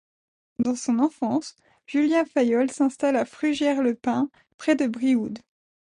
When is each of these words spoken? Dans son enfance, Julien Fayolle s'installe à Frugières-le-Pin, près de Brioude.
Dans 0.57 0.73
son 0.75 0.97
enfance, 0.97 1.55
Julien 1.85 2.25
Fayolle 2.25 2.71
s'installe 2.71 3.15
à 3.15 3.23
Frugières-le-Pin, 3.23 4.31
près 4.57 4.75
de 4.75 4.87
Brioude. 4.87 5.37